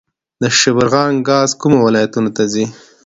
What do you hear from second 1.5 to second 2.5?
کومو ولایتونو ته